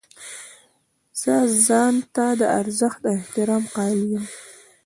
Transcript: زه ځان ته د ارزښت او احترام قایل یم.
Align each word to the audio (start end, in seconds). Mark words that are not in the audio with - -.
زه 1.21 1.35
ځان 1.65 1.95
ته 2.15 2.25
د 2.39 2.41
ارزښت 2.59 3.01
او 3.09 3.13
احترام 3.19 3.63
قایل 3.75 3.99
یم. 4.11 4.25